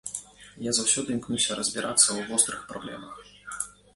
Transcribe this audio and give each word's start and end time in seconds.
Я 0.67 0.71
заўсёды 0.77 1.09
імкнуся 1.17 1.57
разбірацца 1.59 2.05
ў 2.13 2.19
вострых 2.31 2.63
праблемах. 2.71 3.21